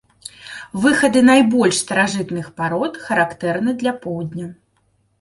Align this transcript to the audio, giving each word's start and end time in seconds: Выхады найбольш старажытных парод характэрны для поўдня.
Выхады 0.85 1.21
найбольш 1.31 1.75
старажытных 1.85 2.51
парод 2.57 2.93
характэрны 3.07 3.79
для 3.87 3.99
поўдня. 4.09 4.47